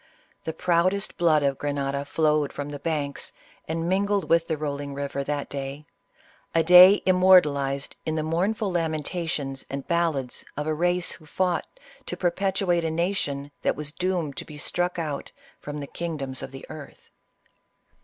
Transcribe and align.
The 0.45 0.51
proudest 0.53 1.15
blood 1.15 1.43
of 1.43 1.59
Grenada 1.59 2.05
flowed 2.05 2.51
from 2.51 2.69
the 2.69 2.79
banks 2.79 3.33
and 3.67 3.87
mingled 3.87 4.27
with 4.31 4.47
the 4.47 4.57
rolling 4.57 4.95
river 4.95 5.23
that 5.23 5.47
day— 5.47 5.85
a 6.55 6.63
day 6.63 7.03
immortalized 7.05 7.95
in 8.03 8.15
the 8.15 8.23
mournful 8.23 8.71
lamentations 8.71 9.63
and 9.69 9.87
ballads 9.87 10.43
of 10.57 10.65
a 10.65 10.73
race 10.73 11.11
who 11.11 11.27
fought 11.27 11.67
to 12.07 12.17
perpetuate 12.17 12.83
a 12.83 12.89
nation 12.89 13.51
that 13.61 13.75
was 13.75 13.91
doomed 13.91 14.35
to 14.37 14.43
be 14.45 14.57
struck 14.57 14.97
out 14.97 15.31
from 15.59 15.79
the 15.79 15.85
kingdoms 15.85 16.41
of 16.41 16.49
the 16.49 16.65
earth. 16.67 17.11